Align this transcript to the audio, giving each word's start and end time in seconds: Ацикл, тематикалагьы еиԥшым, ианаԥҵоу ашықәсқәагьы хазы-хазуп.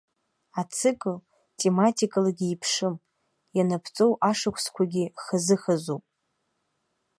Ацикл, 0.59 1.15
тематикалагьы 1.57 2.45
еиԥшым, 2.49 2.95
ианаԥҵоу 3.57 4.11
ашықәсқәагьы 4.29 5.03
хазы-хазуп. 5.23 6.03